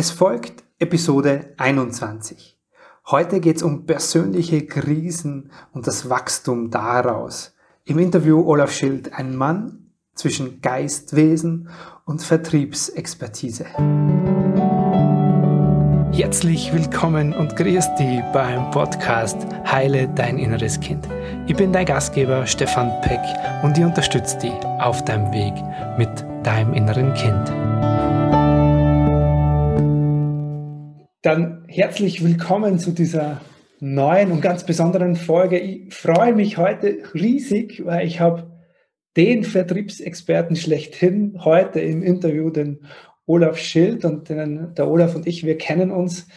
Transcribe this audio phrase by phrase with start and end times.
[0.00, 2.56] Es folgt Episode 21.
[3.10, 7.56] Heute geht es um persönliche Krisen und das Wachstum daraus.
[7.84, 11.70] Im Interview Olaf Schild, ein Mann zwischen Geistwesen
[12.04, 13.64] und Vertriebsexpertise.
[16.12, 21.08] Herzlich willkommen und grüß dich beim Podcast Heile dein inneres Kind.
[21.48, 23.18] Ich bin dein Gastgeber Stefan Peck
[23.64, 25.54] und ich unterstütze dich auf deinem Weg
[25.98, 28.17] mit deinem inneren Kind.
[31.28, 33.42] Dann herzlich willkommen zu dieser
[33.80, 35.58] neuen und ganz besonderen Folge.
[35.58, 38.50] Ich freue mich heute riesig, weil ich habe
[39.14, 42.86] den Vertriebsexperten schlechthin heute im Interview, den
[43.26, 46.28] Olaf Schild und den, der Olaf und ich, wir kennen uns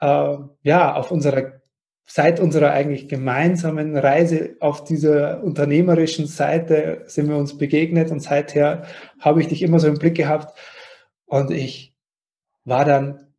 [0.00, 1.60] äh, ja auf unserer
[2.04, 8.82] seit unserer eigentlich gemeinsamen Reise auf dieser unternehmerischen Seite sind wir uns begegnet und seither
[9.20, 10.58] habe ich dich immer so im Blick gehabt
[11.26, 11.94] und ich
[12.64, 13.29] war dann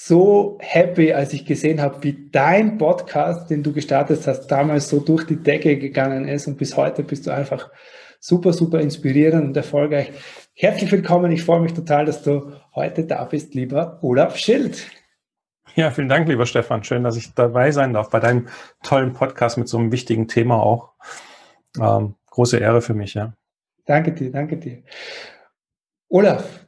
[0.00, 5.00] so happy, als ich gesehen habe, wie dein Podcast, den du gestartet hast, damals so
[5.00, 7.68] durch die Decke gegangen ist und bis heute bist du einfach
[8.20, 10.12] super, super inspirierend und erfolgreich.
[10.54, 11.32] Herzlich willkommen.
[11.32, 14.88] Ich freue mich total, dass du heute da bist, lieber Olaf Schild.
[15.74, 16.84] Ja, vielen Dank, lieber Stefan.
[16.84, 18.46] Schön, dass ich dabei sein darf bei deinem
[18.84, 20.92] tollen Podcast mit so einem wichtigen Thema auch.
[21.76, 23.34] Ähm, große Ehre für mich, ja.
[23.84, 24.84] Danke dir, danke dir.
[26.08, 26.67] Olaf,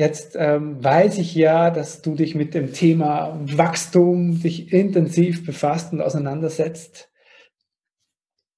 [0.00, 5.92] jetzt ähm, weiß ich ja, dass du dich mit dem Thema Wachstum dich intensiv befasst
[5.92, 7.10] und auseinandersetzt.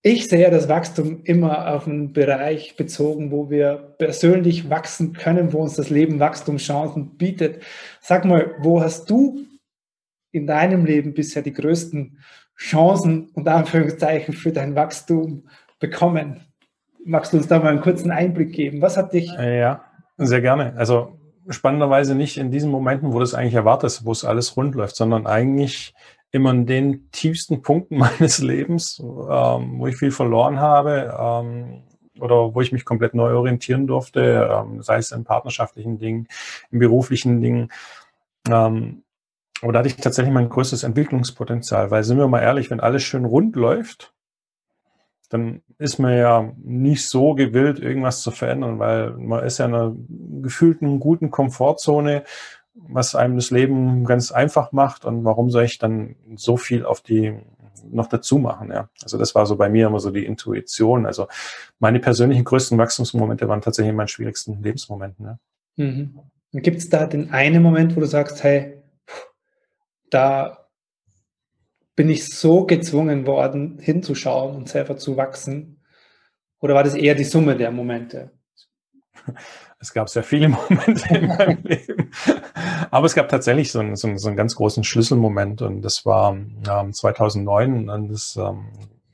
[0.05, 5.59] Ich sehe das Wachstum immer auf einen Bereich bezogen, wo wir persönlich wachsen können, wo
[5.59, 7.63] uns das Leben Wachstumschancen bietet.
[8.01, 9.45] Sag mal, wo hast du
[10.31, 12.19] in deinem Leben bisher die größten
[12.57, 15.49] Chancen und Anführungszeichen für dein Wachstum
[15.81, 16.41] bekommen?
[17.05, 18.81] Magst du uns da mal einen kurzen Einblick geben?
[18.81, 19.33] Was hat dich?
[19.33, 19.85] Ja,
[20.19, 20.75] sehr gerne.
[20.77, 24.75] Also spannenderweise nicht in diesen Momenten, wo du es eigentlich erwartest, wo es alles rund
[24.75, 25.95] läuft, sondern eigentlich
[26.31, 31.83] immer in den tiefsten Punkten meines Lebens, ähm, wo ich viel verloren habe ähm,
[32.19, 36.29] oder wo ich mich komplett neu orientieren durfte, ähm, sei es in partnerschaftlichen Dingen,
[36.71, 37.73] in beruflichen Dingen.
[38.49, 39.03] Ähm,
[39.61, 43.05] aber da hatte ich tatsächlich mein größtes Entwicklungspotenzial, weil sind wir mal ehrlich, wenn alles
[43.05, 44.13] schön rund läuft,
[45.33, 49.75] dann ist man ja nicht so gewillt, irgendwas zu verändern, weil man ist ja in
[49.75, 49.97] einer
[50.43, 52.25] gefühlten, guten Komfortzone
[52.75, 57.01] was einem das Leben ganz einfach macht und warum soll ich dann so viel auf
[57.01, 57.35] die
[57.91, 58.89] noch dazu machen, ja.
[59.03, 61.05] Also das war so bei mir immer so die Intuition.
[61.05, 61.27] Also
[61.81, 65.39] meine persönlichen größten Wachstumsmomente waren tatsächlich in meinen schwierigsten Lebensmomenten, ja.
[65.77, 66.21] Mhm.
[66.53, 68.83] Gibt es da den einen Moment, wo du sagst, hey,
[70.11, 70.62] da
[72.03, 75.85] bin ich so gezwungen worden, hinzuschauen und selber zu wachsen?
[76.59, 78.33] Oder war das eher die Summe der Momente?
[79.79, 82.11] Es gab sehr viele Momente in meinem Leben.
[82.91, 86.05] Aber es gab tatsächlich so einen, so einen, so einen ganz großen Schlüsselmoment und das
[86.05, 88.67] war ähm, 2009 und das ähm,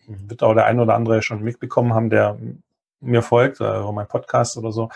[0.06, 2.38] wird auch der ein oder andere schon mitbekommen haben, der
[3.02, 4.88] mir folgt, äh, mein Podcast oder so.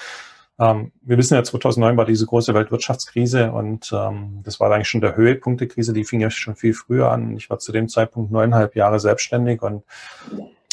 [0.58, 5.00] Ähm, wir wissen ja, 2009 war diese große Weltwirtschaftskrise und ähm, das war eigentlich schon
[5.00, 5.92] der Höhepunkt der Krise.
[5.92, 7.36] Die fing ja schon viel früher an.
[7.36, 9.84] Ich war zu dem Zeitpunkt neuneinhalb Jahre selbstständig und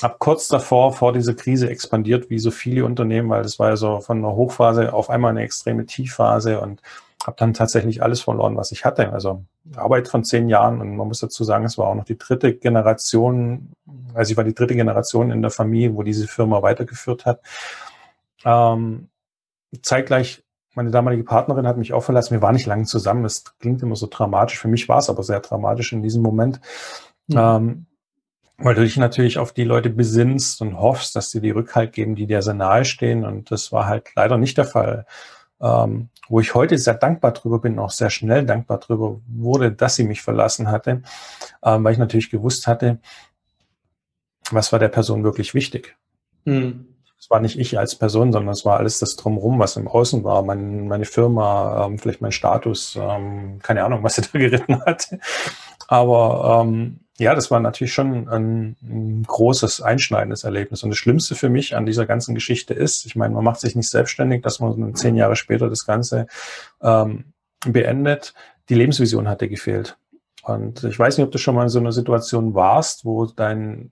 [0.02, 3.76] habe kurz davor, vor dieser Krise expandiert, wie so viele Unternehmen, weil das war ja
[3.76, 6.82] so von einer Hochphase auf einmal eine extreme Tiefphase und
[7.26, 9.12] habe dann tatsächlich alles verloren, was ich hatte.
[9.12, 9.44] Also
[9.76, 12.54] Arbeit von zehn Jahren und man muss dazu sagen, es war auch noch die dritte
[12.54, 13.74] Generation,
[14.14, 17.42] also ich war die dritte Generation in der Familie, wo diese Firma weitergeführt hat.
[18.46, 19.10] Ähm,
[19.82, 20.44] zeitgleich,
[20.76, 22.32] meine damalige Partnerin hat mich auch verlassen.
[22.32, 23.24] Wir waren nicht lange zusammen.
[23.24, 24.60] Das klingt immer so dramatisch.
[24.60, 26.62] Für mich war es aber sehr dramatisch in diesem Moment.
[27.28, 27.38] Mhm.
[27.38, 27.86] Ähm,
[28.58, 32.16] weil du dich natürlich auf die Leute besinnst und hoffst, dass sie die Rückhalt geben,
[32.16, 33.26] die dir sehr nahe stehen.
[33.26, 35.06] Und das war halt leider nicht der Fall.
[35.62, 39.96] Ähm, wo ich heute sehr dankbar drüber bin, auch sehr schnell dankbar drüber wurde, dass
[39.96, 41.02] sie mich verlassen hatte,
[41.64, 43.00] ähm, weil ich natürlich gewusst hatte,
[44.52, 45.98] was war der Person wirklich wichtig.
[46.46, 46.89] Mhm.
[47.20, 50.24] Es war nicht ich als Person, sondern es war alles das Drumherum, was im Außen
[50.24, 50.42] war.
[50.42, 55.20] Mein, meine Firma, ähm, vielleicht mein Status, ähm, keine Ahnung, was sie da geritten hatte.
[55.88, 60.84] Aber ähm, ja, das war natürlich schon ein, ein, großes, einschneidendes Erlebnis.
[60.84, 63.76] Und das Schlimmste für mich an dieser ganzen Geschichte ist, ich meine, man macht sich
[63.76, 66.28] nicht selbstständig, dass man zehn Jahre später das Ganze
[66.82, 67.34] ähm,
[67.66, 68.34] beendet.
[68.70, 69.98] Die Lebensvision hatte gefehlt.
[70.44, 73.92] Und ich weiß nicht, ob du schon mal in so einer Situation warst, wo dein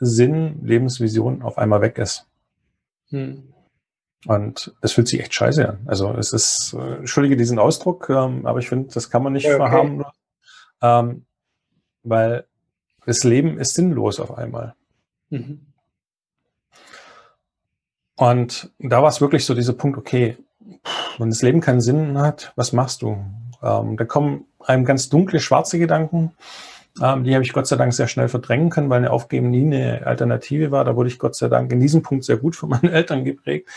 [0.00, 2.26] Lebenssinn, Lebensvision auf einmal weg ist.
[3.10, 3.52] Hm.
[4.26, 5.78] Und es fühlt sich echt scheiße an.
[5.86, 9.46] Also es ist, äh, entschuldige diesen Ausdruck, ähm, aber ich finde, das kann man nicht
[9.46, 9.56] okay.
[9.56, 10.12] verharmlosen.
[10.82, 11.24] Ähm,
[12.02, 12.44] weil
[13.06, 14.74] das Leben ist sinnlos auf einmal.
[15.30, 15.66] Mhm.
[18.16, 20.36] Und da war es wirklich so dieser Punkt, okay,
[21.18, 23.24] wenn das Leben keinen Sinn hat, was machst du?
[23.62, 26.32] Ähm, da kommen einem ganz dunkle, schwarze Gedanken.
[27.02, 29.64] Ähm, die habe ich Gott sei Dank sehr schnell verdrängen können, weil eine Aufgeben nie
[29.64, 30.84] eine Alternative war.
[30.84, 33.68] Da wurde ich Gott sei Dank in diesem Punkt sehr gut von meinen Eltern geprägt,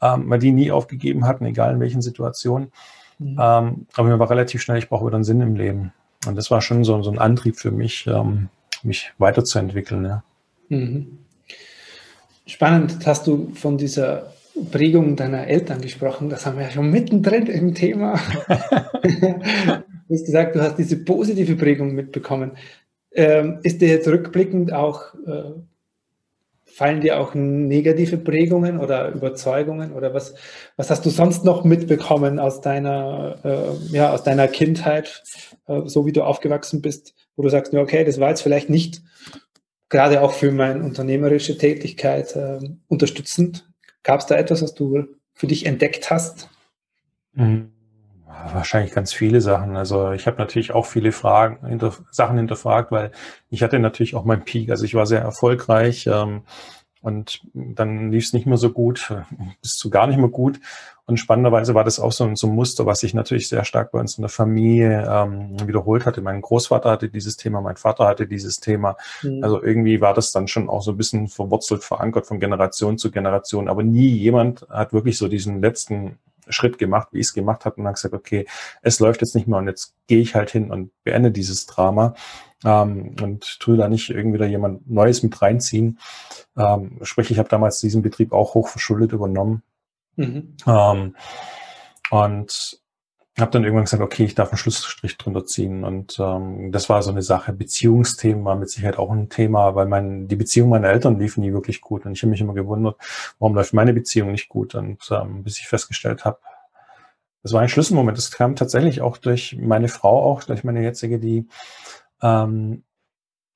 [0.00, 2.72] ähm, weil die nie aufgegeben hatten, egal in welchen Situationen.
[3.18, 3.38] Mhm.
[3.40, 5.92] Ähm, aber mir war relativ schnell, ich brauche wieder einen Sinn im Leben.
[6.26, 8.48] Und das war schon so, so ein Antrieb für mich, ähm,
[8.82, 10.04] mich weiterzuentwickeln.
[10.04, 10.22] Ja.
[10.68, 11.18] Mhm.
[12.46, 14.32] Spannend, hast du von dieser
[14.64, 16.28] Prägung deiner Eltern gesprochen.
[16.28, 18.14] Das haben wir ja schon mittendrin im Thema.
[18.48, 22.52] du hast gesagt, du hast diese positive Prägung mitbekommen.
[23.12, 25.52] Ähm, ist dir jetzt rückblickend auch, äh,
[26.64, 30.34] fallen dir auch negative Prägungen oder Überzeugungen oder was,
[30.76, 35.22] was hast du sonst noch mitbekommen aus deiner, äh, ja, aus deiner Kindheit,
[35.66, 39.02] äh, so wie du aufgewachsen bist, wo du sagst, okay, das war jetzt vielleicht nicht
[39.90, 43.69] gerade auch für meine unternehmerische Tätigkeit äh, unterstützend,
[44.02, 46.48] Gab es da etwas, was du für dich entdeckt hast?
[47.32, 47.72] Mhm.
[48.52, 49.76] Wahrscheinlich ganz viele Sachen.
[49.76, 53.10] Also ich habe natürlich auch viele Fragen, hinter, Sachen hinterfragt, weil
[53.50, 54.70] ich hatte natürlich auch meinen Peak.
[54.70, 56.06] Also ich war sehr erfolgreich.
[56.06, 56.42] Ähm,
[57.02, 59.12] und dann lief es nicht mehr so gut,
[59.62, 60.60] bis zu gar nicht mehr gut.
[61.06, 63.90] Und spannenderweise war das auch so ein, so ein Muster, was sich natürlich sehr stark
[63.90, 66.20] bei uns in der Familie ähm, wiederholt hatte.
[66.20, 68.96] Mein Großvater hatte dieses Thema, mein Vater hatte dieses Thema.
[69.22, 69.42] Mhm.
[69.42, 73.10] Also irgendwie war das dann schon auch so ein bisschen verwurzelt, verankert von Generation zu
[73.10, 73.68] Generation.
[73.68, 76.18] Aber nie jemand hat wirklich so diesen letzten
[76.50, 78.46] Schritt gemacht, wie ich es gemacht habe und dann gesagt, okay,
[78.82, 82.14] es läuft jetzt nicht mehr und jetzt gehe ich halt hin und beende dieses Drama
[82.64, 85.98] ähm, und tue da nicht irgendwie da jemand Neues mit reinziehen.
[86.56, 89.62] Ähm, sprich, ich habe damals diesen Betrieb auch hochverschuldet übernommen.
[90.16, 90.56] Mhm.
[90.66, 91.16] Ähm,
[92.10, 92.80] und
[93.38, 95.84] habe dann irgendwann gesagt, okay, ich darf einen Schlussstrich drunter ziehen.
[95.84, 97.52] Und ähm, das war so eine Sache.
[97.52, 101.52] Beziehungsthemen war mit Sicherheit auch ein Thema, weil mein, die Beziehung meiner Eltern lief nie
[101.52, 102.04] wirklich gut.
[102.04, 102.96] Und ich habe mich immer gewundert,
[103.38, 104.74] warum läuft meine Beziehung nicht gut.
[104.74, 106.38] Und ähm, bis ich festgestellt habe,
[107.42, 108.18] das war ein Schlüsselmoment.
[108.18, 111.46] Das kam tatsächlich auch durch meine Frau, auch durch meine jetzige, die
[112.22, 112.82] ähm,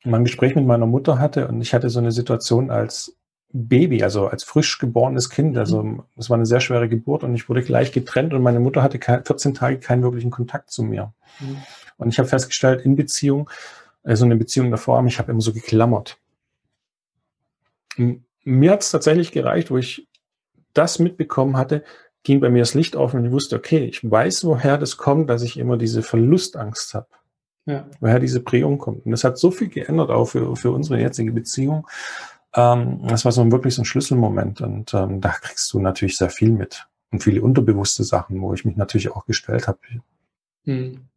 [0.04, 3.16] mal ein Gespräch mit meiner Mutter hatte und ich hatte so eine Situation als
[3.56, 5.56] Baby, also als frisch geborenes Kind.
[5.56, 6.02] Also mhm.
[6.16, 8.98] es war eine sehr schwere Geburt und ich wurde gleich getrennt und meine Mutter hatte
[8.98, 11.14] 14 Tage keinen wirklichen Kontakt zu mir.
[11.38, 11.58] Mhm.
[11.96, 13.48] Und ich habe festgestellt, in Beziehung,
[14.02, 16.18] also eine Beziehung davor, ich habe immer so geklammert.
[18.42, 20.08] Mir hat es tatsächlich gereicht, wo ich
[20.72, 21.84] das mitbekommen hatte,
[22.24, 25.30] ging bei mir das Licht auf und ich wusste, okay, ich weiß, woher das kommt,
[25.30, 27.06] dass ich immer diese Verlustangst habe
[27.66, 27.86] ja.
[28.00, 29.04] woher diese Prägung kommt.
[29.06, 31.86] Und das hat so viel geändert auch für, für unsere jetzige Beziehung.
[32.54, 36.30] Ähm, das war so wirklich so ein Schlüsselmoment und ähm, da kriegst du natürlich sehr
[36.30, 39.78] viel mit und viele unterbewusste Sachen, wo ich mich natürlich auch gestellt habe.
[40.64, 41.08] Hm.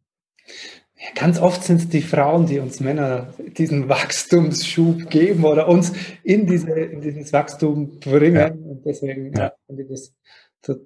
[0.96, 5.92] Ja, ganz oft sind es die Frauen, die uns Männer diesen Wachstumsschub geben oder uns
[6.24, 8.34] in, diese, in dieses Wachstum bringen.
[8.34, 8.48] Ja.
[8.48, 9.52] Und deswegen ja.
[9.66, 10.12] finde ich das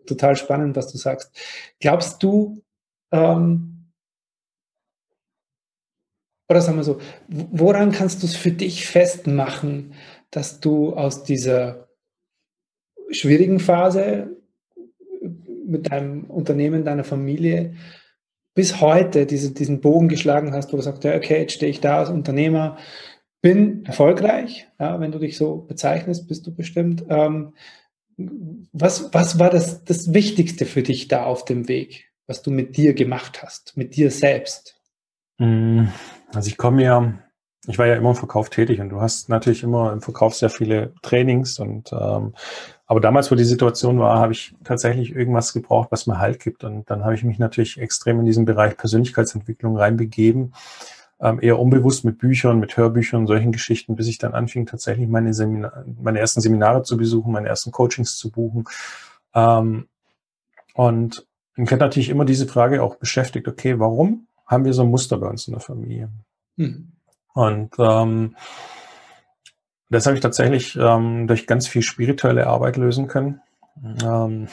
[0.07, 1.33] total spannend, was du sagst.
[1.81, 2.63] Glaubst du,
[3.11, 3.91] ähm,
[6.49, 9.95] oder sagen wir so, woran kannst du es für dich festmachen,
[10.33, 11.89] dass du aus dieser
[13.11, 14.37] schwierigen Phase
[15.65, 17.75] mit deinem Unternehmen, deiner Familie
[18.55, 21.81] bis heute diese, diesen Bogen geschlagen hast, wo du sagst, ja, okay, jetzt stehe ich
[21.81, 22.77] da als Unternehmer,
[23.41, 27.05] bin erfolgreich, ja, wenn du dich so bezeichnest, bist du bestimmt.
[27.09, 27.55] Ähm,
[28.73, 32.77] was, was war das, das Wichtigste für dich da auf dem Weg, was du mit
[32.77, 34.81] dir gemacht hast, mit dir selbst?
[35.39, 35.85] Mm,
[36.33, 37.19] also ich komme ja,
[37.67, 40.51] ich war ja immer im Verkauf tätig und du hast natürlich immer im Verkauf sehr
[40.51, 42.35] viele Trainings und ähm,
[42.93, 46.63] aber damals, wo die Situation war, habe ich tatsächlich irgendwas gebraucht, was mir Halt gibt.
[46.63, 50.53] Und dann habe ich mich natürlich extrem in diesen Bereich Persönlichkeitsentwicklung reinbegeben.
[51.19, 55.33] Ähm, eher unbewusst mit Büchern, mit Hörbüchern, solchen Geschichten, bis ich dann anfing, tatsächlich meine,
[55.33, 58.65] Seminar meine ersten Seminare zu besuchen, meine ersten Coachings zu buchen.
[59.35, 59.87] Ähm,
[60.75, 61.27] und
[61.57, 65.17] mich hat natürlich immer diese Frage auch beschäftigt, okay, warum haben wir so ein Muster
[65.17, 66.11] bei uns in der Familie.
[66.57, 66.93] Mhm.
[67.35, 68.37] Und ähm,
[69.89, 73.41] das habe ich tatsächlich ähm, durch ganz viel spirituelle Arbeit lösen können.
[74.03, 74.49] Ähm,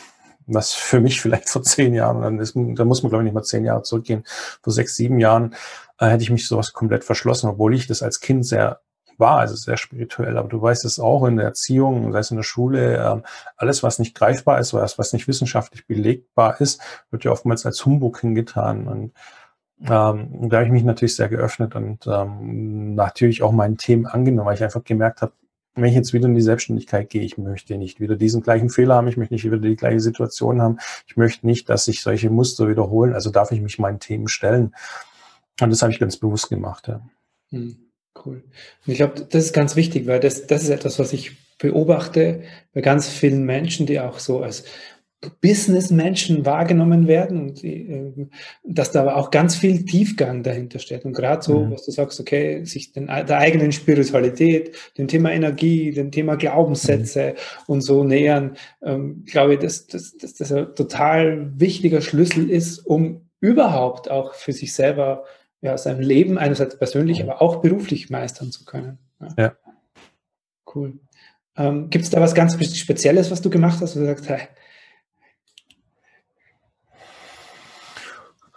[0.48, 3.36] was für mich vielleicht vor zehn Jahren, dann ist, da muss man glaube ich nicht
[3.36, 4.24] mal zehn Jahre zurückgehen,
[4.62, 5.56] vor sechs, sieben Jahren
[6.00, 8.82] äh, hätte ich mich sowas komplett verschlossen, obwohl ich das als Kind sehr
[9.20, 10.38] war, also sehr spirituell.
[10.38, 13.24] Aber du weißt es auch in der Erziehung, sei es in der Schule, ähm,
[13.58, 16.82] alles, was nicht greifbar ist, was, was nicht wissenschaftlich belegbar ist,
[17.12, 18.88] wird ja oftmals als Humbug hingetan.
[18.88, 19.14] Und
[19.82, 24.48] ähm, da habe ich mich natürlich sehr geöffnet und ähm, natürlich auch meinen Themen angenommen,
[24.48, 25.34] weil ich einfach gemerkt habe,
[25.76, 28.96] wenn ich jetzt wieder in die Selbstständigkeit gehe, ich möchte nicht wieder diesen gleichen Fehler
[28.96, 32.30] haben, ich möchte nicht wieder die gleiche Situation haben, ich möchte nicht, dass sich solche
[32.30, 34.76] Muster wiederholen, also darf ich mich meinen Themen stellen.
[35.62, 36.88] Und das habe ich ganz bewusst gemacht.
[36.88, 37.02] Ja.
[37.52, 37.78] Hm,
[38.26, 38.44] cool.
[38.86, 42.44] Und ich glaube, das ist ganz wichtig, weil das, das ist etwas, was ich beobachte
[42.74, 44.66] bei ganz vielen Menschen, die auch so als
[45.42, 48.14] Businessmenschen wahrgenommen werden und äh,
[48.64, 51.04] dass da aber auch ganz viel Tiefgang dahinter steht.
[51.04, 51.72] Und gerade so, mhm.
[51.72, 57.32] was du sagst, okay, sich den, der eigenen Spiritualität, dem Thema Energie, dem Thema Glaubenssätze
[57.32, 57.64] mhm.
[57.68, 62.80] und so nähern, ähm, glaube ich, dass, dass, dass das ein total wichtiger Schlüssel ist,
[62.80, 65.26] um überhaupt auch für sich selber
[65.62, 67.30] ja, sein Leben einerseits persönlich, mhm.
[67.30, 69.00] aber auch beruflich meistern zu können.
[69.20, 69.28] Ja.
[69.38, 69.56] ja.
[70.74, 70.94] Cool.
[71.58, 74.48] Ähm, Gibt es da was ganz Spezielles, was du gemacht hast, wo du sagst, hey,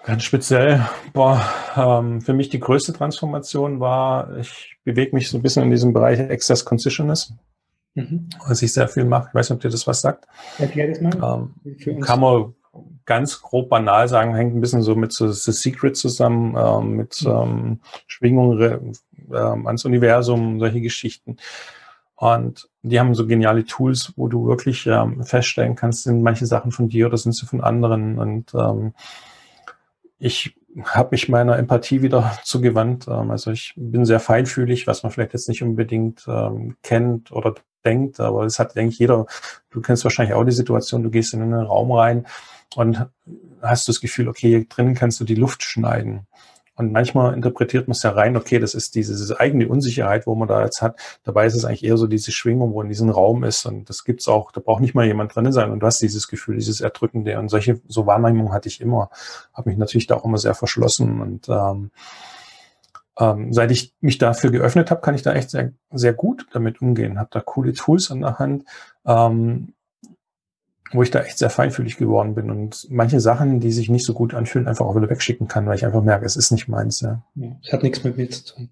[0.04, 1.40] Ganz speziell, boah,
[1.76, 5.92] ähm, für mich die größte Transformation war, ich bewege mich so ein bisschen in diesem
[5.92, 7.32] Bereich Access Consciousness,
[7.94, 8.28] mhm.
[8.46, 9.28] was ich sehr viel mache.
[9.28, 10.26] Ich weiß nicht, ob dir das was sagt.
[10.58, 11.52] Erklär das mal.
[11.64, 12.54] Ähm, kann man
[13.04, 17.22] ganz grob banal sagen, hängt ein bisschen so mit so The Secret zusammen, ähm, mit
[17.22, 17.30] mhm.
[17.30, 18.96] ähm, Schwingungen
[19.32, 21.36] ähm, ans Universum, solche Geschichten.
[22.16, 26.70] Und die haben so geniale Tools, wo du wirklich ähm, feststellen kannst, sind manche Sachen
[26.72, 28.18] von dir oder sind sie von anderen.
[28.18, 28.52] Und
[30.22, 33.08] ich habe mich meiner Empathie wieder zugewandt.
[33.08, 37.54] Ähm, also ich bin sehr feinfühlig, was man vielleicht jetzt nicht unbedingt ähm, kennt oder
[37.84, 39.26] denkt, aber das hat eigentlich jeder.
[39.70, 42.26] Du kennst wahrscheinlich auch die Situation, du gehst in einen Raum rein
[42.76, 43.06] und
[43.60, 46.28] hast das Gefühl, okay, hier drinnen kannst du die Luft schneiden.
[46.74, 50.34] Und manchmal interpretiert man es ja rein, okay, das ist diese, diese, eigene Unsicherheit, wo
[50.34, 50.98] man da jetzt hat.
[51.22, 53.66] Dabei ist es eigentlich eher so diese Schwingung, wo in diesem Raum ist.
[53.66, 55.70] Und das gibt's auch, da braucht nicht mal jemand drin sein.
[55.70, 57.38] Und du hast dieses Gefühl, dieses Erdrückende.
[57.38, 59.10] Und solche, so Wahrnehmungen hatte ich immer.
[59.52, 61.20] Habe mich natürlich da auch immer sehr verschlossen.
[61.20, 61.90] Und ähm,
[63.18, 66.80] ähm, seit ich mich dafür geöffnet habe, kann ich da echt sehr, sehr gut damit
[66.80, 67.18] umgehen.
[67.18, 68.64] Habe da coole Tools an der Hand.
[69.04, 69.74] Ähm,
[70.92, 74.14] wo ich da echt sehr feinfühlig geworden bin und manche Sachen, die sich nicht so
[74.14, 77.00] gut anfühlen, einfach auch wieder wegschicken kann, weil ich einfach merke, es ist nicht meins.
[77.00, 77.22] Ja.
[77.64, 78.68] Es hat nichts mit mir zu tun.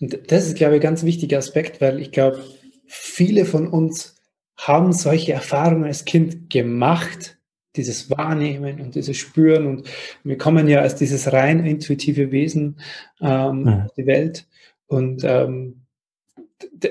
[0.00, 2.42] Und das ist, glaube ich, ein ganz wichtiger Aspekt, weil ich glaube,
[2.86, 4.16] viele von uns
[4.56, 7.38] haben solche Erfahrungen als Kind gemacht,
[7.76, 9.88] dieses Wahrnehmen und dieses Spüren und
[10.22, 12.78] wir kommen ja als dieses rein intuitive Wesen
[13.20, 13.68] ähm, mhm.
[13.86, 14.46] auf die Welt
[14.86, 15.83] und ähm,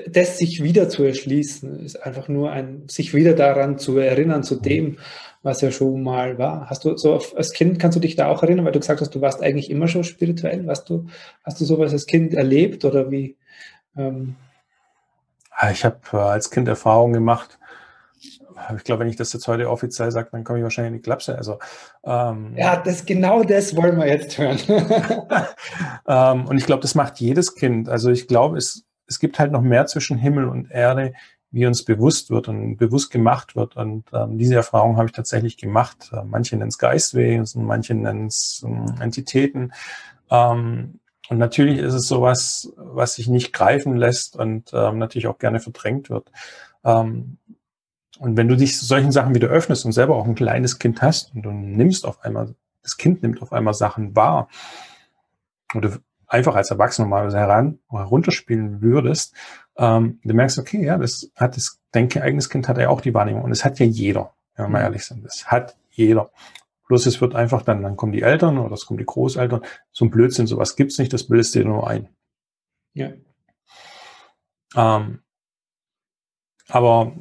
[0.08, 4.56] das sich wieder zu erschließen, ist einfach nur ein, sich wieder daran zu erinnern, zu
[4.56, 4.98] dem,
[5.42, 6.68] was ja schon mal war.
[6.70, 9.14] Hast du so als Kind, kannst du dich da auch erinnern, weil du gesagt hast,
[9.14, 10.66] du warst eigentlich immer schon spirituell?
[10.68, 11.06] Hast du,
[11.44, 13.36] hast du sowas als Kind erlebt oder wie?
[13.96, 14.36] Ähm?
[15.70, 17.58] Ich habe äh, als Kind Erfahrungen gemacht.
[18.76, 21.02] Ich glaube, wenn ich das jetzt heute offiziell sage, dann komme ich wahrscheinlich in die
[21.02, 21.36] Klapse.
[21.36, 21.58] Also,
[22.04, 24.58] ähm, ja, das, genau das wollen wir jetzt hören.
[26.08, 27.88] ähm, und ich glaube, das macht jedes Kind.
[27.88, 31.12] Also ich glaube, es es gibt halt noch mehr zwischen Himmel und Erde,
[31.50, 33.76] wie uns bewusst wird und bewusst gemacht wird.
[33.76, 36.10] Und ähm, diese Erfahrung habe ich tatsächlich gemacht.
[36.12, 39.72] Äh, manche nennen es Geistwesen, manche nennen es ähm, Entitäten.
[40.30, 45.38] Ähm, und natürlich ist es sowas, was sich nicht greifen lässt und ähm, natürlich auch
[45.38, 46.30] gerne verdrängt wird.
[46.84, 47.38] Ähm,
[48.18, 51.34] und wenn du dich solchen Sachen wieder öffnest und selber auch ein kleines Kind hast
[51.34, 54.48] und du nimmst auf einmal, das Kind nimmt auf einmal Sachen wahr,
[55.74, 55.98] oder
[56.34, 59.34] einfach als Erwachsener mal heran, herunterspielen würdest,
[59.76, 63.14] ähm, du merkst, okay, ja, das hat das, dein eigenes Kind hat ja auch die
[63.14, 64.84] Wahrnehmung und es hat ja jeder, wenn wir mal mhm.
[64.84, 66.30] ehrlich sind, das hat jeder.
[66.88, 69.62] Bloß es wird einfach dann, dann kommen die Eltern oder es kommen die Großeltern,
[69.92, 72.08] so ein Blödsinn, sowas gibt's nicht, das bildest dir nur ein.
[72.94, 73.12] Ja.
[74.76, 75.20] Ähm,
[76.68, 77.12] aber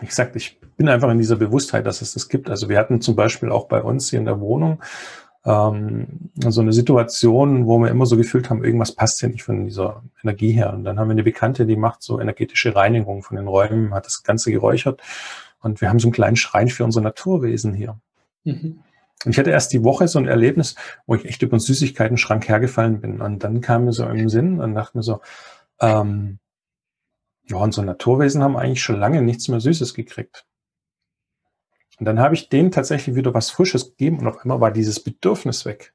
[0.00, 2.50] wie gesagt, ich bin einfach in dieser Bewusstheit, dass es das gibt.
[2.50, 4.82] Also wir hatten zum Beispiel auch bei uns hier in der Wohnung
[5.44, 9.66] ähm, so eine Situation, wo wir immer so gefühlt haben, irgendwas passt hier nicht von
[9.66, 10.72] dieser Energie her.
[10.72, 14.06] Und dann haben wir eine Bekannte, die macht so energetische Reinigung von den Räumen, hat
[14.06, 15.02] das Ganze geräuchert.
[15.60, 17.98] Und wir haben so einen kleinen Schrein für unser Naturwesen hier.
[18.44, 18.80] Mhm.
[19.24, 20.74] Und ich hatte erst die Woche so ein Erlebnis,
[21.06, 23.20] wo ich echt über einen Süßigkeiten-Schrank hergefallen bin.
[23.20, 25.20] Und dann kam mir so im Sinn und dachte mir so,
[25.80, 26.38] ähm,
[27.46, 30.46] ja, unsere Naturwesen haben eigentlich schon lange nichts mehr Süßes gekriegt.
[31.98, 35.00] Und dann habe ich denen tatsächlich wieder was Frisches gegeben und auf einmal war dieses
[35.00, 35.94] Bedürfnis weg.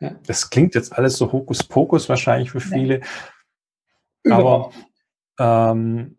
[0.00, 0.14] Ja.
[0.26, 3.00] Das klingt jetzt alles so Hokuspokus wahrscheinlich für viele.
[4.24, 4.36] Ja.
[4.38, 4.70] Aber
[5.38, 6.18] ähm,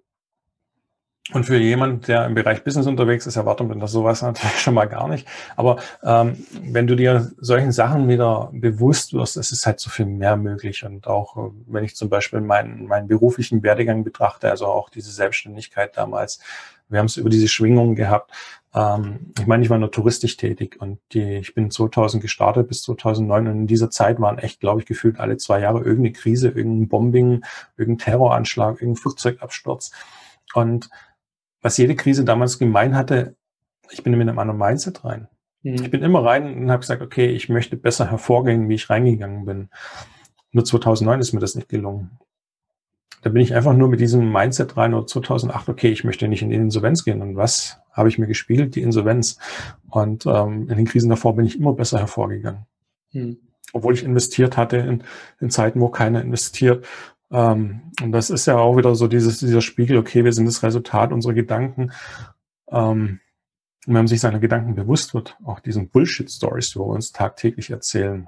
[1.31, 4.73] und für jemanden, der im Bereich Business unterwegs ist, erwartet man das sowas natürlich schon
[4.73, 5.27] mal gar nicht.
[5.55, 10.07] Aber ähm, wenn du dir solchen Sachen wieder bewusst wirst, es ist halt so viel
[10.07, 10.83] mehr möglich.
[10.83, 15.11] Und auch äh, wenn ich zum Beispiel meinen, meinen beruflichen Werdegang betrachte, also auch diese
[15.11, 16.39] Selbstständigkeit damals,
[16.89, 18.31] wir haben es über diese Schwingungen gehabt.
[18.73, 22.83] Ähm, ich meine, ich war nur touristisch tätig und die, ich bin 2000 gestartet bis
[22.83, 26.49] 2009 und in dieser Zeit waren echt, glaube ich, gefühlt alle zwei Jahre irgendeine Krise,
[26.49, 27.43] irgendein Bombing,
[27.77, 29.91] irgendein Terroranschlag, irgendein Flugzeugabsturz.
[30.53, 30.89] Und
[31.61, 33.35] was jede Krise damals gemein hatte,
[33.91, 35.27] ich bin mit einem anderen Mindset rein.
[35.63, 35.75] Mhm.
[35.75, 39.45] Ich bin immer rein und habe gesagt, okay, ich möchte besser hervorgehen, wie ich reingegangen
[39.45, 39.69] bin.
[40.51, 42.17] Nur 2009 ist mir das nicht gelungen.
[43.21, 46.41] Da bin ich einfach nur mit diesem Mindset rein oder 2008, okay, ich möchte nicht
[46.41, 47.21] in die Insolvenz gehen.
[47.21, 48.75] Und was habe ich mir gespiegelt?
[48.75, 49.37] Die Insolvenz.
[49.89, 52.65] Und ähm, in den Krisen davor bin ich immer besser hervorgegangen.
[53.11, 53.37] Hm.
[53.73, 55.03] Obwohl ich investiert hatte in,
[55.39, 56.85] in Zeiten, wo keiner investiert.
[57.31, 60.63] Ähm, und das ist ja auch wieder so dieses, dieser Spiegel, okay, wir sind das
[60.63, 61.91] Resultat unserer Gedanken.
[62.71, 63.19] Ähm,
[63.85, 67.69] und wenn man sich seiner Gedanken bewusst wird, auch diesen Bullshit-Stories, die wir uns tagtäglich
[67.69, 68.27] erzählen,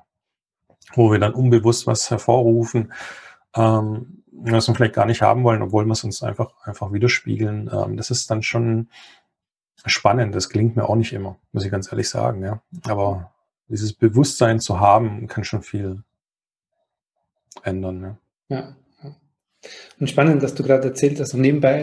[0.94, 2.92] wo wir dann unbewusst was hervorrufen,
[3.56, 7.70] ähm, was wir vielleicht gar nicht haben wollen, obwohl wir es uns einfach, einfach widerspiegeln.
[7.72, 8.90] Ähm, das ist dann schon
[9.86, 10.36] spannend.
[10.36, 12.44] Das klingt mir auch nicht immer, muss ich ganz ehrlich sagen.
[12.44, 12.62] Ja.
[12.86, 13.32] Aber
[13.68, 16.04] dieses Bewusstsein zu haben, kann schon viel
[17.64, 18.00] ändern.
[18.00, 18.18] Ne?
[18.50, 18.76] Ja.
[20.00, 21.82] Und spannend, dass du gerade erzählt hast und nebenbei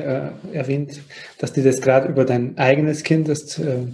[0.53, 1.01] äh, erwähnt,
[1.39, 3.87] dass du das gerade über dein eigenes Kind, das äh,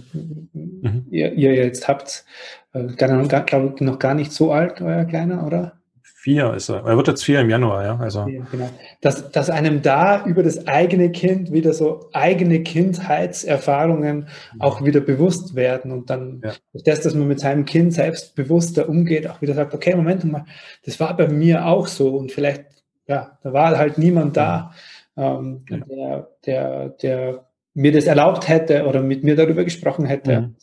[0.53, 1.05] mhm.
[1.11, 2.25] ihr, ihr, jetzt habt,
[2.73, 5.79] äh, glaube ich, noch gar nicht so alt, euer Kleiner, oder?
[6.25, 6.83] Vier ist er.
[6.83, 7.99] Er wird jetzt vier im Januar, ja.
[7.99, 8.27] Also.
[8.27, 8.67] Ja, genau.
[8.99, 14.59] Dass, dass einem da über das eigene Kind wieder so eigene Kindheitserfahrungen mhm.
[14.59, 16.53] auch wieder bewusst werden und dann ja.
[16.83, 20.45] das, dass man mit seinem Kind selbst bewusster umgeht, auch wieder sagt, okay, Moment mal,
[20.83, 22.65] das war bei mir auch so und vielleicht,
[23.05, 24.71] ja, da war halt niemand da,
[25.15, 25.77] ähm, ja.
[25.77, 30.41] der, der, der mir das erlaubt hätte oder mit mir darüber gesprochen hätte.
[30.41, 30.55] Mhm.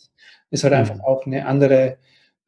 [0.51, 0.81] Ist halt mhm.
[0.81, 1.99] einfach auch eine andere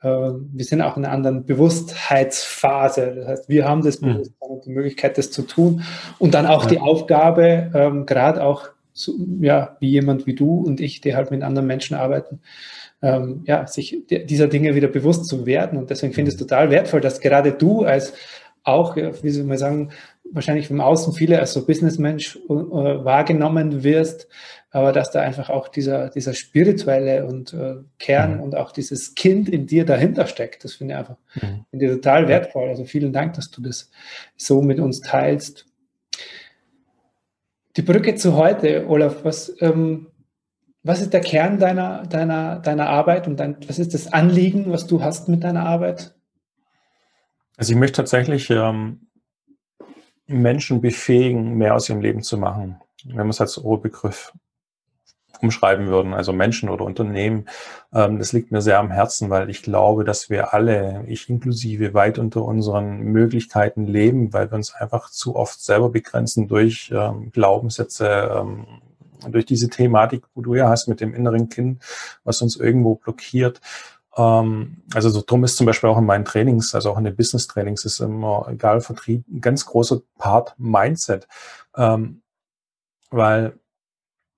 [0.03, 3.15] wir sind auch in einer anderen Bewusstheitsphase.
[3.17, 4.13] Das heißt, wir haben das mhm.
[4.13, 5.83] Bewusstsein und die Möglichkeit, das zu tun.
[6.19, 6.71] Und dann auch ja.
[6.71, 11.31] die Aufgabe, ähm, gerade auch, so, ja, wie jemand wie du und ich, die halt
[11.31, 12.41] mit anderen Menschen arbeiten,
[13.03, 15.79] ähm, ja, sich dieser Dinge wieder bewusst zu werden.
[15.79, 16.49] Und deswegen finde ich es mhm.
[16.49, 18.13] total wertvoll, dass gerade du als
[18.63, 19.91] auch, wie soll man sagen,
[20.33, 24.27] wahrscheinlich vom Außen viele als so Businessmensch äh, wahrgenommen wirst,
[24.75, 28.41] aber dass da einfach auch dieser, dieser spirituelle und äh, Kern mhm.
[28.41, 30.65] und auch dieses Kind in dir dahinter steckt.
[30.65, 31.65] Das finde ich einfach mhm.
[31.71, 32.69] finde ich total wertvoll.
[32.69, 33.93] Also vielen Dank, dass du das
[34.37, 35.67] so mit uns teilst.
[37.77, 40.09] Die Brücke zu heute, Olaf, was, ähm,
[40.83, 44.89] was ist der Kern deiner, deiner, deiner Arbeit und dein, was ist das Anliegen, was
[44.89, 46.17] du hast mit deiner Arbeit?
[47.57, 49.07] Also ich möchte tatsächlich ähm,
[50.27, 52.81] Menschen befähigen, mehr aus ihrem Leben zu machen.
[53.05, 54.33] Wenn man es als Oberbegriff
[55.43, 57.47] umschreiben würden, also Menschen oder Unternehmen.
[57.93, 61.95] Ähm, das liegt mir sehr am Herzen, weil ich glaube, dass wir alle, ich inklusive,
[61.95, 67.31] weit unter unseren Möglichkeiten leben, weil wir uns einfach zu oft selber begrenzen durch ähm,
[67.31, 68.67] Glaubenssätze, ähm,
[69.29, 71.83] durch diese Thematik, wo du ja hast mit dem inneren Kind,
[72.25, 73.61] was uns irgendwo blockiert.
[74.17, 77.85] Also so drum ist zum Beispiel auch in meinen Trainings, also auch in den Business-Trainings
[77.85, 81.27] ist immer, egal Vertrieb, ein ganz großer Part Mindset.
[81.77, 82.21] Ähm,
[83.11, 83.59] weil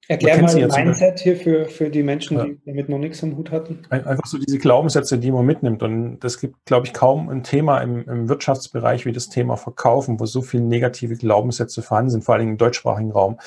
[0.08, 2.44] Erklär mal das Mindset hier für, für die Menschen, ja.
[2.44, 3.82] die damit noch nichts am Hut hatten.
[3.90, 5.82] Einfach so diese Glaubenssätze, die man mitnimmt.
[5.82, 10.20] Und das gibt, glaube ich, kaum ein Thema im, im Wirtschaftsbereich wie das Thema Verkaufen,
[10.20, 13.38] wo so viele negative Glaubenssätze vorhanden sind, vor allem im deutschsprachigen Raum.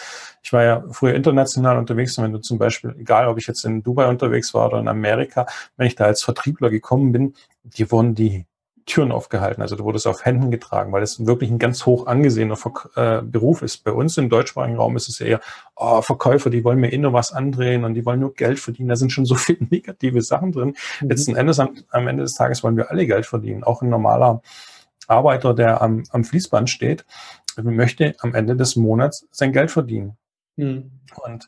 [0.44, 3.64] Ich war ja früher international unterwegs und wenn du zum Beispiel, egal ob ich jetzt
[3.64, 5.46] in Dubai unterwegs war oder in Amerika,
[5.78, 8.46] wenn ich da als Vertriebler gekommen bin, die wurden die
[8.90, 9.62] Türen aufgehalten.
[9.62, 13.22] Also du wurdest auf Händen getragen, weil es wirklich ein ganz hoch angesehener Ver äh,
[13.22, 13.84] Beruf ist.
[13.84, 15.40] Bei uns im deutschsprachigen Raum ist es eher,
[15.76, 18.90] oh, Verkäufer, die wollen mir eh nur was andrehen und die wollen nur Geld verdienen.
[18.90, 20.76] Da sind schon so viele negative Sachen drin.
[21.02, 21.10] Mhm.
[21.10, 23.64] Letzten Endes, am, am, Ende des Tages wollen wir alle Geld verdienen.
[23.64, 24.42] Auch ein normaler
[25.08, 27.06] Arbeiter, der am, am Fließband steht,
[27.62, 30.18] möchte am Ende des Monats sein Geld verdienen.
[30.56, 30.92] Mhm.
[31.24, 31.48] Und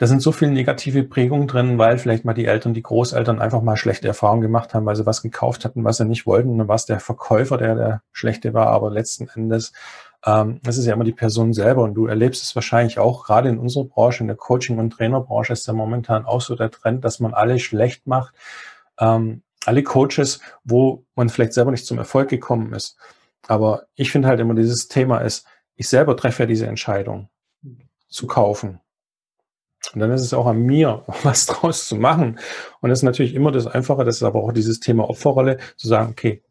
[0.00, 3.60] da sind so viele negative Prägungen drin, weil vielleicht mal die Eltern, die Großeltern einfach
[3.60, 6.48] mal schlechte Erfahrungen gemacht haben, weil sie was gekauft hatten, was sie nicht wollten.
[6.48, 8.68] Und dann war es der Verkäufer, der der schlechte war.
[8.68, 9.74] Aber letzten Endes,
[10.24, 11.82] ähm, das ist ja immer die Person selber.
[11.82, 15.52] Und du erlebst es wahrscheinlich auch, gerade in unserer Branche, in der Coaching- und Trainerbranche
[15.52, 18.34] ist ja momentan auch so der Trend, dass man alle schlecht macht.
[18.98, 22.96] Ähm, alle Coaches, wo man vielleicht selber nicht zum Erfolg gekommen ist.
[23.48, 27.28] Aber ich finde halt immer, dieses Thema ist, ich selber treffe ja diese Entscheidung
[28.08, 28.80] zu kaufen
[29.94, 32.38] und dann ist es auch an mir, was draus zu machen.
[32.80, 35.88] Und das ist natürlich immer das Einfache, das ist aber auch dieses Thema Opferrolle, zu
[35.88, 36.42] sagen, okay,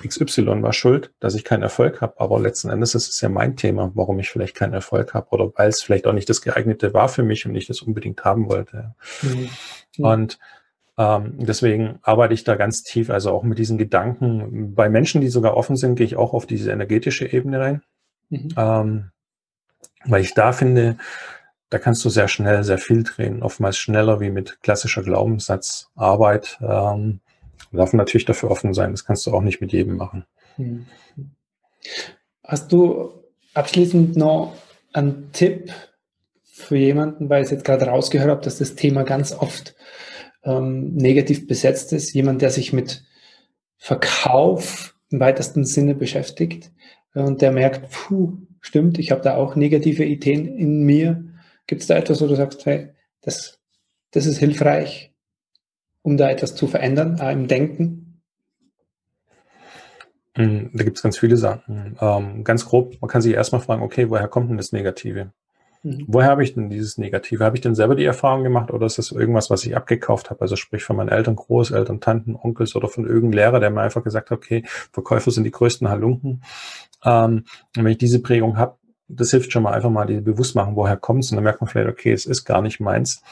[0.00, 3.56] XY war schuld, dass ich keinen Erfolg habe, aber letzten Endes ist es ja mein
[3.56, 6.94] Thema, warum ich vielleicht keinen Erfolg habe oder weil es vielleicht auch nicht das geeignete
[6.94, 8.94] war für mich und ich das unbedingt haben wollte.
[9.20, 9.48] Mhm.
[9.98, 10.38] Und
[10.96, 14.74] ähm, deswegen arbeite ich da ganz tief, also auch mit diesen Gedanken.
[14.74, 17.82] Bei Menschen, die sogar offen sind, gehe ich auch auf diese energetische Ebene rein,
[18.30, 18.48] mhm.
[18.56, 19.10] ähm,
[20.04, 20.96] weil ich da finde,
[21.72, 26.58] da kannst du sehr schnell sehr viel drehen, oftmals schneller wie mit klassischer Glaubenssatzarbeit.
[26.60, 27.20] Ähm,
[27.72, 30.26] darf natürlich dafür offen sein, das kannst du auch nicht mit jedem machen.
[30.56, 30.84] Hm.
[32.44, 33.14] Hast du
[33.54, 34.54] abschließend noch
[34.92, 35.72] einen Tipp
[36.44, 39.74] für jemanden, weil ich jetzt gerade rausgehört habe, dass das Thema ganz oft
[40.44, 43.02] ähm, negativ besetzt ist, jemand, der sich mit
[43.78, 46.70] Verkauf im weitesten Sinne beschäftigt
[47.14, 51.31] und der merkt, puh, stimmt, ich habe da auch negative Ideen in mir.
[51.66, 53.60] Gibt es da etwas, wo du sagst, hey, das,
[54.10, 55.12] das ist hilfreich,
[56.02, 58.22] um da etwas zu verändern, auch im Denken?
[60.34, 61.96] Hm, da gibt es ganz viele Sachen.
[62.00, 65.32] Ähm, ganz grob, man kann sich erstmal fragen, okay, woher kommt denn das Negative?
[65.82, 66.04] Mhm.
[66.06, 67.44] Woher habe ich denn dieses Negative?
[67.44, 70.40] Habe ich denn selber die Erfahrung gemacht oder ist das irgendwas, was ich abgekauft habe?
[70.40, 74.04] Also sprich von meinen Eltern, Großeltern, Tanten, Onkels oder von irgendeinem Lehrer, der mir einfach
[74.04, 76.42] gesagt hat, okay, Verkäufer sind die größten Halunken.
[77.04, 77.44] Ähm,
[77.76, 78.76] und wenn ich diese Prägung habe,
[79.14, 81.60] das hilft schon mal einfach mal die bewusst machen, woher kommt es und dann merkt
[81.60, 83.22] man vielleicht, okay, es ist gar nicht meins.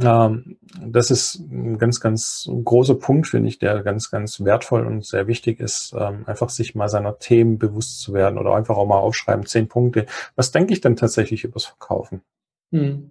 [0.00, 5.04] Ähm, das ist ein ganz, ganz großer Punkt, finde ich, der ganz, ganz wertvoll und
[5.04, 8.86] sehr wichtig ist, ähm, einfach sich mal seiner Themen bewusst zu werden oder einfach auch
[8.86, 10.06] mal aufschreiben, zehn Punkte.
[10.36, 12.22] Was denke ich denn tatsächlich übers Verkaufen?
[12.70, 13.10] Mhm.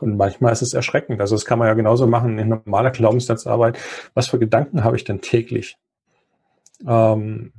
[0.00, 1.20] Und manchmal ist es erschreckend.
[1.20, 3.78] Also das kann man ja genauso machen in normaler Glaubenssatzarbeit.
[4.14, 5.76] Was für Gedanken habe ich denn täglich?
[6.86, 7.52] Ähm,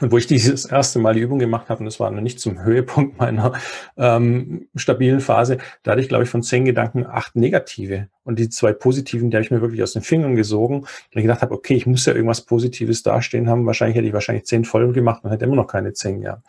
[0.00, 2.40] und wo ich dieses erste Mal die Übung gemacht habe, und das war noch nicht
[2.40, 3.52] zum Höhepunkt meiner
[3.98, 8.08] ähm, stabilen Phase, da hatte ich, glaube ich, von zehn Gedanken acht negative.
[8.24, 10.80] Und die zwei positiven, die habe ich mir wirklich aus den Fingern gesogen.
[10.80, 13.66] Und ich gedacht habe, okay, ich muss ja irgendwas Positives dastehen haben.
[13.66, 16.42] Wahrscheinlich hätte ich wahrscheinlich zehn voll gemacht und hätte immer noch keine zehn ja,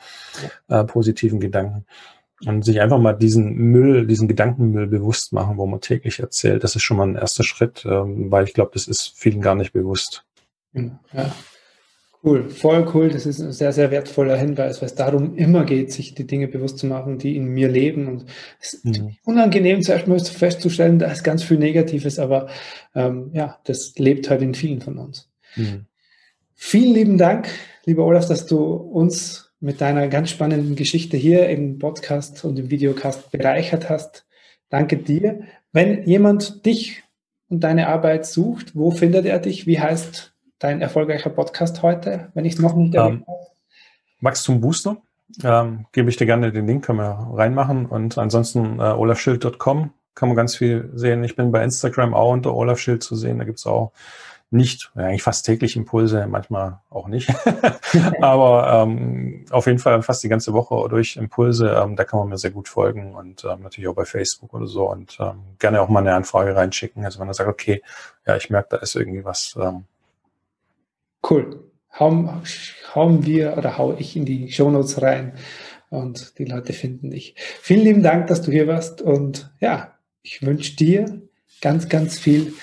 [0.70, 1.86] äh, positiven Gedanken.
[2.46, 6.76] Und sich einfach mal diesen Müll, diesen Gedankenmüll bewusst machen, wo man täglich erzählt, das
[6.76, 9.74] ist schon mal ein erster Schritt, ähm, weil ich glaube, das ist vielen gar nicht
[9.74, 10.26] bewusst.
[10.74, 11.34] Ja.
[12.26, 13.10] Cool, voll cool.
[13.10, 16.48] Das ist ein sehr, sehr wertvoller Hinweis, weil es darum immer geht, sich die Dinge
[16.48, 18.08] bewusst zu machen, die in mir leben.
[18.08, 18.26] Und
[18.62, 19.18] es ist mhm.
[19.26, 22.48] unangenehm, zuerst mal festzustellen, da ist ganz viel Negatives, aber
[22.96, 25.30] ähm, ja, das lebt halt in vielen von uns.
[25.58, 25.86] Mhm.
[26.54, 27.50] Vielen lieben Dank,
[27.86, 32.70] lieber Olaf, dass du uns mit deiner ganz spannenden Geschichte hier im Podcast und im
[32.70, 34.26] Videocast bereichert hast.
[34.70, 35.42] Danke dir.
[35.74, 37.04] Wenn jemand dich
[37.50, 39.68] und deine Arbeit sucht, wo findet er dich?
[39.68, 40.33] Wie heißt
[40.64, 43.36] dein erfolgreicher Podcast heute, wenn ich es noch nicht erwähnt ähm,
[44.22, 44.98] Wachstum Booster.
[45.44, 47.86] Ähm, gebe ich dir gerne den Link, können wir reinmachen.
[47.86, 51.24] Und ansonsten äh, olafschild.com kann man ganz viel sehen.
[51.24, 53.40] Ich bin bei Instagram auch unter olafschild zu sehen.
[53.40, 53.92] Da gibt es auch
[54.52, 57.34] nicht, ja, eigentlich fast täglich Impulse, manchmal auch nicht.
[58.22, 61.72] Aber ähm, auf jeden Fall fast die ganze Woche durch Impulse.
[61.72, 64.68] Ähm, da kann man mir sehr gut folgen und ähm, natürlich auch bei Facebook oder
[64.68, 67.04] so und ähm, gerne auch mal eine Anfrage reinschicken.
[67.04, 67.82] Also wenn er sagt, okay,
[68.26, 69.86] ja, ich merke, da ist irgendwie was, ähm,
[71.28, 71.72] Cool.
[72.00, 72.42] Hauen,
[72.96, 75.34] hauen wir oder hau ich in die Shownotes rein
[75.90, 77.36] und die Leute finden dich.
[77.38, 81.22] Vielen lieben Dank, dass du hier warst und ja, ich wünsche dir
[81.62, 82.54] ganz, ganz viel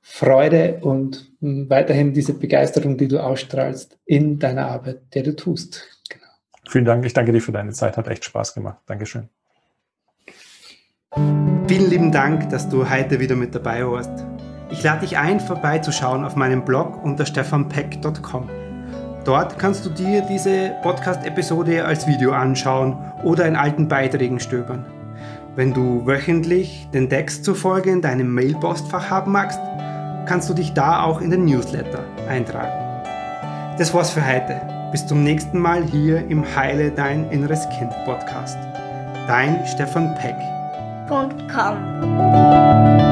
[0.00, 5.86] Freude und weiterhin diese Begeisterung, die du ausstrahlst in deiner Arbeit, der du tust.
[6.08, 6.24] Genau.
[6.68, 7.04] Vielen Dank.
[7.04, 7.98] Ich danke dir für deine Zeit.
[7.98, 8.78] Hat echt Spaß gemacht.
[8.86, 9.28] Dankeschön.
[11.68, 14.37] Vielen lieben Dank, dass du heute wieder mit dabei warst.
[14.70, 18.50] Ich lade dich ein, vorbeizuschauen auf meinem Blog unter stefanpeck.com.
[19.24, 24.84] Dort kannst du dir diese Podcast-Episode als Video anschauen oder in alten Beiträgen stöbern.
[25.56, 29.58] Wenn du wöchentlich den Text zufolge in deinem Mailpostfach haben magst,
[30.26, 32.72] kannst du dich da auch in den Newsletter eintragen.
[33.78, 34.60] Das war's für heute.
[34.92, 38.58] Bis zum nächsten Mal hier im Heile Dein Inneres Kind Podcast.
[39.26, 40.36] Dein Stefan Peck.
[41.08, 43.07] .com.